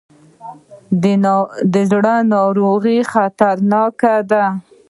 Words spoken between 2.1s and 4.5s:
ناروغۍ خطرناکې دي.